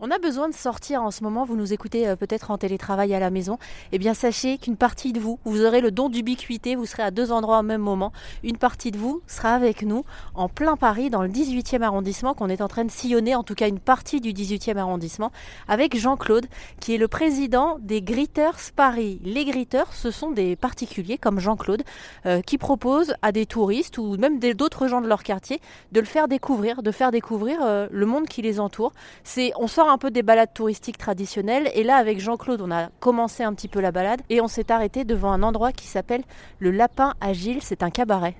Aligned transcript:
On 0.00 0.12
a 0.12 0.18
besoin 0.20 0.48
de 0.48 0.54
sortir 0.54 1.02
en 1.02 1.10
ce 1.10 1.24
moment, 1.24 1.44
vous 1.44 1.56
nous 1.56 1.72
écoutez 1.72 2.06
euh, 2.06 2.14
peut-être 2.14 2.52
en 2.52 2.58
télétravail 2.58 3.12
à 3.16 3.18
la 3.18 3.30
maison. 3.30 3.58
Eh 3.90 3.98
bien 3.98 4.14
sachez 4.14 4.56
qu'une 4.56 4.76
partie 4.76 5.12
de 5.12 5.18
vous, 5.18 5.40
vous 5.44 5.64
aurez 5.64 5.80
le 5.80 5.90
don 5.90 6.08
d'ubiquité, 6.08 6.76
vous 6.76 6.86
serez 6.86 7.02
à 7.02 7.10
deux 7.10 7.32
endroits 7.32 7.58
au 7.58 7.62
même 7.64 7.80
moment. 7.80 8.12
Une 8.44 8.58
partie 8.58 8.92
de 8.92 8.96
vous 8.96 9.22
sera 9.26 9.54
avec 9.54 9.82
nous 9.82 10.04
en 10.36 10.48
plein 10.48 10.76
Paris, 10.76 11.10
dans 11.10 11.22
le 11.22 11.28
18e 11.28 11.82
arrondissement, 11.82 12.34
qu'on 12.34 12.48
est 12.48 12.60
en 12.60 12.68
train 12.68 12.84
de 12.84 12.92
sillonner, 12.92 13.34
en 13.34 13.42
tout 13.42 13.56
cas 13.56 13.66
une 13.66 13.80
partie 13.80 14.20
du 14.20 14.32
18e 14.32 14.76
arrondissement, 14.76 15.32
avec 15.66 15.98
Jean-Claude, 15.98 16.46
qui 16.78 16.94
est 16.94 16.98
le 16.98 17.08
président 17.08 17.78
des 17.80 18.00
Gritters 18.00 18.70
Paris. 18.76 19.20
Les 19.24 19.44
Gritters, 19.46 19.92
ce 19.92 20.12
sont 20.12 20.30
des 20.30 20.54
particuliers 20.54 21.18
comme 21.18 21.40
Jean-Claude, 21.40 21.82
euh, 22.24 22.40
qui 22.40 22.56
proposent 22.56 23.14
à 23.22 23.32
des 23.32 23.46
touristes 23.46 23.98
ou 23.98 24.16
même 24.16 24.38
d'autres 24.38 24.86
gens 24.86 25.00
de 25.00 25.08
leur 25.08 25.24
quartier 25.24 25.60
de 25.90 25.98
le 25.98 26.06
faire 26.06 26.28
découvrir, 26.28 26.84
de 26.84 26.92
faire 26.92 27.10
découvrir 27.10 27.58
euh, 27.62 27.88
le 27.90 28.06
monde 28.06 28.28
qui 28.28 28.42
les 28.42 28.60
entoure. 28.60 28.92
C'est, 29.24 29.50
on 29.56 29.66
sort 29.66 29.87
un 29.90 29.98
peu 29.98 30.10
des 30.10 30.22
balades 30.22 30.52
touristiques 30.54 30.98
traditionnelles. 30.98 31.70
Et 31.74 31.82
là, 31.82 31.96
avec 31.96 32.20
Jean-Claude, 32.20 32.60
on 32.60 32.70
a 32.70 32.88
commencé 33.00 33.42
un 33.42 33.54
petit 33.54 33.68
peu 33.68 33.80
la 33.80 33.92
balade 33.92 34.20
et 34.30 34.40
on 34.40 34.48
s'est 34.48 34.70
arrêté 34.70 35.04
devant 35.04 35.32
un 35.32 35.42
endroit 35.42 35.72
qui 35.72 35.86
s'appelle 35.86 36.22
le 36.58 36.70
Lapin 36.70 37.14
Agile. 37.20 37.58
C'est 37.62 37.82
un 37.82 37.90
cabaret. 37.90 38.36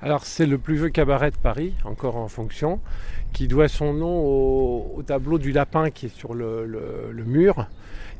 Alors 0.00 0.24
c'est 0.24 0.46
le 0.46 0.58
plus 0.58 0.76
vieux 0.76 0.90
cabaret 0.90 1.32
de 1.32 1.36
Paris, 1.36 1.74
encore 1.84 2.16
en 2.16 2.28
fonction, 2.28 2.78
qui 3.32 3.48
doit 3.48 3.66
son 3.66 3.92
nom 3.92 4.20
au, 4.96 5.02
tableau 5.04 5.38
du 5.38 5.50
lapin 5.50 5.90
qui 5.90 6.06
est 6.06 6.14
sur 6.16 6.34
le, 6.34 7.24
mur, 7.26 7.66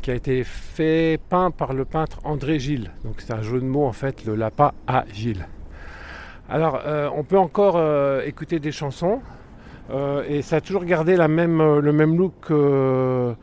qui 0.02 0.10
a 0.10 0.14
été 0.14 0.42
fait 0.42 1.20
peint 1.28 1.52
par 1.52 1.74
le 1.74 1.84
peintre 1.84 2.19
André 2.24 2.58
Gilles. 2.58 2.91
Donc 3.05 3.20
c'est 3.20 3.32
un 3.32 3.42
jeu 3.42 3.60
de 3.60 3.64
mots 3.64 3.86
en 3.86 3.92
fait, 3.92 4.24
le 4.24 4.34
lapin 4.34 4.72
à 4.88 5.05
Gilles. 5.12 5.46
Alors 6.48 6.80
euh, 6.84 7.08
on 7.14 7.22
peut 7.22 7.38
encore 7.38 7.77
euh, 7.77 8.22
écouter 8.24 8.58
des 8.58 8.72
chansons, 8.72 9.20
euh, 9.91 10.23
et 10.28 10.42
ça 10.42 10.56
a 10.56 10.60
toujours 10.60 10.84
gardé 10.84 11.16
euh, 11.19 11.80
le 11.80 11.92
même 11.92 12.17
look 12.17 12.50
euh, 12.50 13.34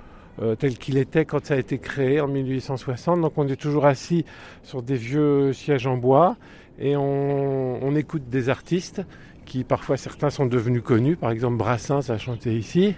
tel 0.60 0.78
qu'il 0.78 0.98
était 0.98 1.26
quand 1.26 1.46
ça 1.46 1.56
a 1.56 1.58
été 1.58 1.78
créé 1.78 2.22
en 2.22 2.28
1860. 2.28 3.22
Donc 3.22 3.34
on 3.38 3.48
est 3.48 3.56
toujours 3.56 3.86
assis 3.86 4.26
sur 4.64 4.82
des 4.82 4.96
vieux 4.96 5.54
sièges 5.54 5.88
en 5.88 5.98
bois 5.98 6.36
et 6.78 6.96
on, 6.98 7.96
écoute 7.96 8.30
des 8.30 8.50
artistes 8.50 9.02
qui 9.46 9.64
parfois 9.64 9.96
certains 9.96 10.30
sont 10.30 10.46
devenus 10.46 10.84
connus. 10.84 11.16
Par 11.16 11.32
exemple 11.32 11.56
Brassens 11.56 12.10
a 12.10 12.18
chanté 12.18 12.58
ici. 12.58 12.96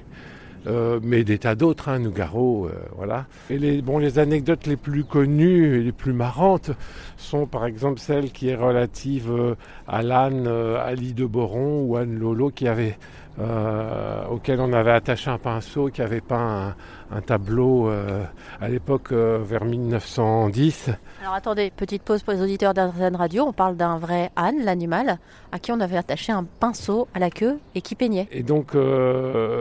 mais 1.03 1.23
des 1.23 1.37
tas 1.37 1.55
d'autres, 1.55 1.87
hein, 1.87 1.99
Nougaro, 1.99 2.69
voilà. 2.97 3.27
Et 3.51 3.59
les 3.59 4.19
anecdotes 4.19 4.65
les 4.65 4.75
plus 4.75 5.03
connues 5.03 5.77
et 5.77 5.83
les 5.83 5.91
plus 5.91 6.13
marrantes 6.13 6.71
sont 7.15 7.45
par 7.45 7.65
exemple 7.67 7.99
celle 7.99 8.31
qui 8.31 8.49
est 8.49 8.55
relative 8.55 9.55
à 9.87 10.01
l'âne 10.01 10.47
Ali 10.47 11.13
de 11.13 11.25
Boron 11.25 11.83
ou 11.83 11.95
Anne 11.97 12.17
Lolo 12.17 12.49
qui 12.49 12.67
avait 12.67 12.97
euh, 13.39 14.25
auquel 14.31 14.59
on 14.59 14.73
avait 14.73 14.91
attaché 14.91 15.29
un 15.29 15.37
pinceau 15.37 15.89
qui 15.89 16.01
avait 16.01 16.21
peint 16.21 16.75
un, 17.11 17.21
tableau 17.21 17.87
euh, 17.87 18.23
à 18.59 18.67
l'époque 18.67 19.11
euh, 19.11 19.39
vers 19.43 19.63
1910. 19.63 20.89
Alors 21.21 21.35
attendez, 21.35 21.71
petite 21.75 22.01
pause 22.01 22.23
pour 22.23 22.33
les 22.33 22.41
auditeurs 22.41 22.73
d'Arzen 22.73 23.15
Radio. 23.15 23.45
On 23.47 23.53
parle 23.53 23.77
d'un 23.77 23.99
vrai 23.99 24.31
âne, 24.35 24.63
l'animal, 24.63 25.19
à 25.51 25.59
qui 25.59 25.71
on 25.71 25.79
avait 25.79 25.97
attaché 25.97 26.31
un 26.31 26.45
pinceau 26.45 27.07
à 27.13 27.19
la 27.19 27.29
queue 27.29 27.59
et 27.75 27.81
qui 27.81 27.93
peignait. 27.93 28.27
Et 28.31 28.41
donc 28.41 28.75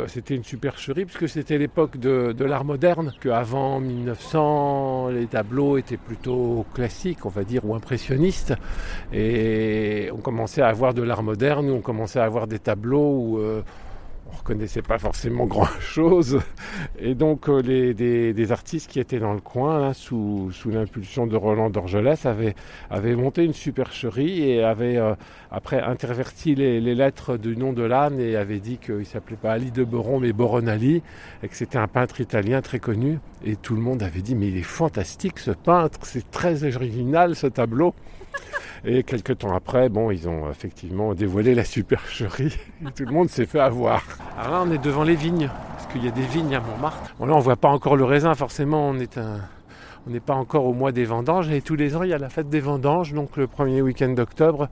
c'était 0.07 0.35
une 0.35 0.45
supercherie 0.45 1.05
puisque 1.05 1.29
c'était 1.29 1.59
l'époque 1.59 1.99
de, 1.99 2.33
de 2.33 2.45
l'art 2.47 2.65
moderne, 2.65 3.13
qu'avant 3.21 3.79
1900 3.79 5.09
les 5.09 5.27
tableaux 5.27 5.77
étaient 5.77 5.97
plutôt 5.99 6.65
classiques, 6.75 7.27
on 7.27 7.31
va 7.31 7.45
dire, 7.45 7.65
ou 7.65 7.75
impressionnistes. 7.75 8.55
Et 9.13 10.09
on 10.15 10.19
commençait 10.19 10.63
à 10.63 10.69
avoir 10.69 10.95
de 10.95 11.03
l'art 11.03 11.23
moderne, 11.23 11.71
on 11.71 11.81
commençait 11.81 12.21
à 12.21 12.25
avoir 12.25 12.47
des 12.47 12.59
tableaux 12.59 13.13
où 13.19 13.41
on 14.33 14.37
reconnaissait 14.37 14.83
pas 14.83 14.99
forcément 14.99 15.47
grand 15.47 15.67
chose. 15.81 16.41
Et 16.99 17.15
donc 17.15 17.49
euh, 17.49 17.61
les, 17.61 17.95
des, 17.95 18.53
artistes 18.53 18.91
qui 18.91 19.01
étaient 19.01 19.19
dans 19.19 19.35
le 19.35 19.41
coin, 19.41 19.93
sous, 19.93 20.51
l'impulsion 20.67 21.27
de 21.27 21.37
Roland 21.37 21.71
d'Orgelès, 21.71 22.27
avaient, 22.27 22.55
monté 23.17 23.45
une 23.45 23.53
supercherie 23.53 24.43
et 24.43 24.63
avaient 24.63 24.97
euh, 24.97 25.15
après 25.51 25.81
interverti 25.81 26.55
les, 26.55 26.81
lettres 26.81 27.37
du 27.37 27.57
nom 27.57 27.73
de 27.73 27.83
l'âne 27.83 28.21
et 28.21 28.37
avaient 28.37 28.61
dit 28.61 28.79
qu'il 28.79 29.07
s'appelait 29.07 29.37
pas 29.37 29.53
Ali 29.53 29.71
de 29.71 29.85
Boron 29.85 30.21
mais 30.21 30.33
Boronali 30.33 31.03
et 31.43 31.49
que 31.49 31.57
c'était 31.57 31.79
un 31.79 31.89
peintre 31.89 32.21
italien 32.21 32.63
très 32.63 32.79
connu. 32.79 33.19
Et 33.45 33.57
tout 33.57 33.75
le 33.75 33.83
monde 33.83 34.03
avait 34.03 34.23
dit 34.23 34.35
mais 34.35 34.49
il 34.49 34.57
est 34.57 34.63
fantastique 34.63 35.39
ce 35.39 35.51
peintre, 35.51 35.99
c'est 36.05 36.31
très 36.31 36.65
original 36.65 37.37
ce 37.37 37.47
tableau. 37.47 37.95
Et 38.85 39.03
quelques 39.03 39.39
temps 39.39 39.55
après, 39.55 39.89
bon, 39.89 40.11
ils 40.11 40.29
ont 40.29 40.51
effectivement 40.51 41.15
dévoilé 41.15 41.55
la 41.55 41.65
supercherie. 41.65 42.57
Tout 42.95 43.05
le 43.05 43.13
monde 43.13 43.29
s'est 43.29 43.47
fait 43.47 43.61
avoir. 43.61 44.03
Alors 44.39 44.53
là, 44.53 44.65
on 44.67 44.73
est 44.73 44.83
devant 44.83 45.03
les 45.03 45.15
vignes, 45.15 45.51
parce 45.77 45.93
qu'il 45.93 46.05
y 46.05 46.09
a 46.09 46.13
des 46.13 46.27
vignes 46.27 46.55
à 46.55 46.61
Montmartre. 46.61 47.15
Bon, 47.19 47.27
là, 47.27 47.35
on 47.35 47.41
voit 47.41 47.57
pas 47.57 47.69
encore 47.69 47.97
le 47.97 48.05
raisin, 48.05 48.35
forcément, 48.35 48.89
on 48.89 48.99
est 48.99 49.19
On 50.07 50.11
n'est 50.11 50.21
pas 50.21 50.35
encore 50.35 50.67
au 50.67 50.73
mois 50.75 50.93
des 50.93 51.05
vendanges 51.05 51.51
et 51.51 51.63
tous 51.63 51.75
les 51.75 51.97
ans 51.97 52.03
il 52.05 52.11
y 52.11 52.15
a 52.15 52.19
la 52.19 52.29
fête 52.29 52.49
des 52.49 52.61
vendanges, 52.61 53.13
donc 53.13 53.37
le 53.37 53.49
premier 53.49 53.83
week-end 53.83 54.11
d'octobre, 54.11 54.69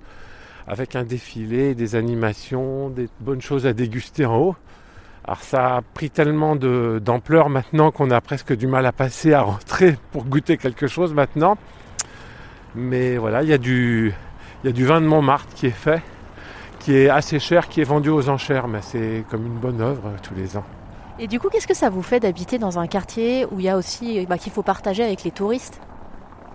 avec 0.69 0.95
un 0.95 1.03
défilé, 1.03 1.75
des 1.75 1.97
animations, 1.97 2.89
des 2.89 3.09
bonnes 3.21 3.43
choses 3.43 3.67
à 3.67 3.73
déguster 3.73 4.27
en 4.27 4.39
haut. 4.39 4.57
Alors 5.27 5.41
ça 5.41 5.77
a 5.77 5.83
pris 5.83 6.11
tellement 6.11 6.55
d'ampleur 6.55 7.49
maintenant 7.49 7.91
qu'on 7.91 8.11
a 8.11 8.21
presque 8.21 8.55
du 8.55 8.67
mal 8.67 8.85
à 8.85 8.93
passer, 8.93 9.33
à 9.33 9.41
rentrer 9.41 9.97
pour 10.13 10.27
goûter 10.27 10.59
quelque 10.59 10.87
chose 10.87 11.15
maintenant. 11.15 11.57
Mais 12.75 13.17
voilà, 13.17 13.43
il 13.43 13.49
y, 13.49 13.53
a 13.53 13.59
du, 13.59 14.13
il 14.63 14.67
y 14.67 14.71
a 14.71 14.73
du 14.73 14.85
vin 14.85 15.01
de 15.01 15.07
Montmartre 15.07 15.55
qui 15.55 15.67
est 15.67 15.71
fait, 15.71 16.03
qui 16.81 16.97
est 16.97 17.09
assez 17.09 17.39
cher, 17.39 17.69
qui 17.69 17.81
est 17.81 17.85
vendu 17.85 18.11
aux 18.11 18.29
enchères, 18.29 18.67
mais 18.67 18.81
c'est 18.83 19.25
comme 19.31 19.47
une 19.47 19.59
bonne 19.59 19.81
œuvre 19.81 20.07
euh, 20.07 20.17
tous 20.23 20.35
les 20.35 20.57
ans. 20.57 20.65
Et 21.21 21.29
du 21.29 21.39
coup, 21.39 21.49
qu'est-ce 21.49 21.69
que 21.69 21.75
ça 21.75 21.89
vous 21.89 22.03
fait 22.03 22.19
d'habiter 22.19 22.59
dans 22.59 22.81
un 22.81 22.89
quartier 22.89 23.47
où 23.53 23.61
il 23.61 23.67
y 23.67 23.69
a 23.69 23.77
aussi 23.77 24.27
bah, 24.27 24.39
qu'il 24.39 24.51
faut 24.51 24.65
partager 24.65 25.05
avec 25.05 25.23
les 25.23 25.31
touristes? 25.31 25.81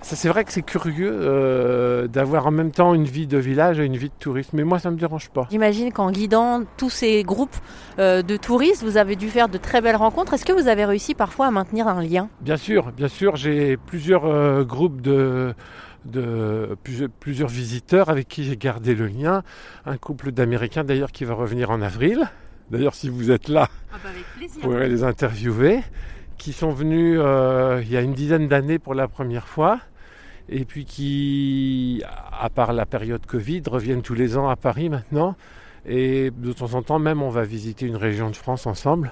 Ça 0.02 0.16
c'est 0.16 0.30
vrai 0.30 0.46
que 0.46 0.54
c'est 0.54 0.62
curieux 0.62 1.12
euh, 1.12 2.08
d'avoir 2.08 2.48
en 2.48 2.52
même 2.52 2.72
temps 2.72 2.94
une 2.94 3.04
vie 3.04 3.28
de 3.28 3.38
village 3.38 3.82
et 3.82 3.86
une 3.86 3.98
vie 3.98 4.08
de 4.08 4.14
touriste, 4.18 4.52
mais 4.54 4.64
moi 4.64 4.80
ça 4.80 4.92
me 4.92 4.98
dérange 4.98 5.30
pas. 5.30 5.48
J'imagine 5.52 5.92
qu'en 5.92 6.10
guidant 6.10 6.62
tous 6.78 6.90
ces 6.90 7.24
groupes 7.24 7.56
euh, 8.00 8.22
de 8.22 8.38
touristes, 8.38 8.82
vous 8.82 8.96
avez 8.96 9.18
dû 9.18 9.28
faire 9.28 9.50
de 9.50 9.58
très 9.58 9.82
belles 9.82 9.98
rencontres. 9.98 10.34
Est-ce 10.34 10.46
que 10.46 10.54
vous 10.54 10.70
avez 10.70 10.86
réussi 10.86 11.16
parfois 11.16 11.48
à 11.48 11.52
maintenir 11.52 11.90
un 11.90 12.02
lien? 12.02 12.30
Bien 12.40 12.56
sûr, 12.56 12.94
bien 12.94 13.10
sûr, 13.10 13.36
j'ai 13.36 13.76
plusieurs 13.76 14.64
groupes 14.64 15.02
de 15.02 15.54
de 16.06 16.78
plusieurs, 17.20 17.50
visiteurs 17.50 18.10
avec 18.10 18.28
qui 18.28 18.44
j'ai 18.44 18.58
gardé 18.58 18.96
le 18.96 19.08
lien. 19.08 19.44
Un 19.86 19.98
couple 19.98 20.32
d'Américains 20.32 20.84
d'ailleurs 20.84 21.12
qui 21.12 21.26
va 21.26 21.34
revenir 21.34 21.72
en 21.72 21.82
avril. 21.82 22.30
D'ailleurs, 22.72 22.96
si 22.96 23.10
vous 23.10 23.32
êtes 23.32 23.48
là, 23.48 23.68
ah 23.92 23.98
bah, 24.04 24.10
vous 24.40 24.60
pourrez 24.62 24.90
les 24.90 25.04
interviewer. 25.04 25.82
Qui 26.38 26.54
sont 26.54 26.72
venus 26.72 27.20
euh, 27.22 27.82
il 27.84 27.92
y 27.92 27.98
a 27.98 28.02
une 28.02 28.14
dizaine 28.14 28.48
d'années 28.48 28.80
pour 28.80 28.94
la 28.94 29.08
première 29.08 29.48
fois. 29.48 29.80
Et 30.48 30.66
puis 30.66 30.86
qui, 30.86 32.02
à 32.32 32.50
part 32.50 32.74
la 32.74 32.86
période 32.86 33.26
Covid, 33.26 33.62
reviennent 33.68 34.02
tous 34.02 34.14
les 34.14 34.38
ans 34.38 34.50
à 34.50 34.56
Paris 34.56 34.90
maintenant. 34.90 35.36
Et 35.86 36.32
de 36.32 36.54
temps 36.54 36.74
en 36.74 36.82
temps 36.82 37.00
même, 37.00 37.22
on 37.22 37.30
va 37.30 37.44
visiter 37.44 37.86
une 37.86 37.96
région 37.96 38.30
de 38.30 38.36
France 38.36 38.68
ensemble. 38.68 39.12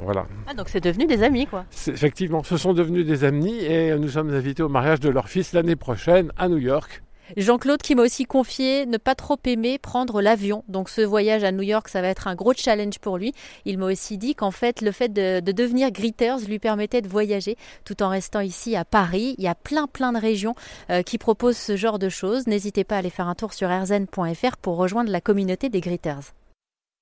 Voilà. 0.00 0.26
Ah, 0.46 0.54
donc 0.54 0.68
c'est 0.68 0.82
devenu 0.82 1.06
des 1.06 1.22
amis, 1.22 1.46
quoi. 1.46 1.64
Effectivement, 1.86 2.42
ce 2.42 2.56
sont 2.56 2.72
devenus 2.72 3.06
des 3.06 3.24
amis 3.24 3.58
et 3.64 3.96
nous 3.96 4.08
sommes 4.08 4.32
invités 4.32 4.62
au 4.62 4.68
mariage 4.68 5.00
de 5.00 5.08
leur 5.08 5.28
fils 5.28 5.52
l'année 5.52 5.76
prochaine 5.76 6.32
à 6.36 6.48
New 6.48 6.58
York. 6.58 7.02
Jean-Claude 7.36 7.80
qui 7.80 7.94
m'a 7.94 8.02
aussi 8.02 8.24
confié 8.24 8.86
ne 8.86 8.98
pas 8.98 9.14
trop 9.14 9.38
aimer 9.44 9.78
prendre 9.78 10.20
l'avion. 10.20 10.64
Donc 10.68 10.88
ce 10.88 11.00
voyage 11.00 11.44
à 11.44 11.52
New 11.52 11.62
York, 11.62 11.88
ça 11.88 12.02
va 12.02 12.08
être 12.08 12.26
un 12.26 12.34
gros 12.34 12.52
challenge 12.54 12.98
pour 12.98 13.18
lui. 13.18 13.32
Il 13.64 13.78
m'a 13.78 13.86
aussi 13.86 14.18
dit 14.18 14.34
qu'en 14.34 14.50
fait, 14.50 14.80
le 14.80 14.92
fait 14.92 15.08
de, 15.08 15.40
devenir 15.40 15.90
Gritters 15.90 16.46
lui 16.48 16.58
permettait 16.58 17.02
de 17.02 17.08
voyager 17.08 17.56
tout 17.84 18.02
en 18.02 18.08
restant 18.08 18.40
ici 18.40 18.76
à 18.76 18.84
Paris. 18.84 19.34
Il 19.38 19.44
y 19.44 19.48
a 19.48 19.54
plein 19.54 19.86
plein 19.86 20.12
de 20.12 20.18
régions 20.18 20.54
euh, 20.90 21.02
qui 21.02 21.18
proposent 21.18 21.56
ce 21.56 21.76
genre 21.76 21.98
de 21.98 22.08
choses. 22.08 22.46
N'hésitez 22.46 22.84
pas 22.84 22.96
à 22.96 22.98
aller 22.98 23.10
faire 23.10 23.28
un 23.28 23.34
tour 23.34 23.52
sur 23.52 23.70
erzen.fr 23.70 24.56
pour 24.60 24.76
rejoindre 24.76 25.10
la 25.10 25.20
communauté 25.20 25.68
des 25.68 25.80
Gritters. 25.80 26.32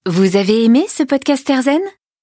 Vous 0.07 0.37
avez 0.37 0.65
aimé 0.65 0.87
ce 0.89 1.03
podcast 1.03 1.49
Erzen? 1.51 1.81